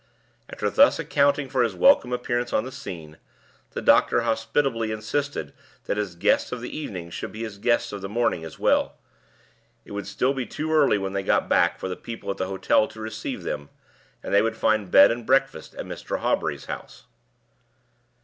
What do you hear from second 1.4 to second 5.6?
for his welcome appearance on the scene, the doctor hospitably insisted